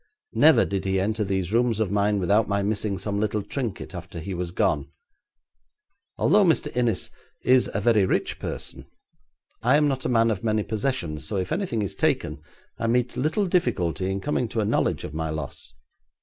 [0.33, 4.17] Never did he enter these rooms of mine without my missing some little trinket after
[4.19, 4.89] he was gone.
[6.17, 6.75] Although Mr.
[6.75, 7.11] Innis
[7.43, 8.87] is a very rich person,
[9.61, 12.41] I am not a man of many possessions, so if anything is taken,
[12.79, 15.75] I meet little difficulty in coming to a knowledge of my loss.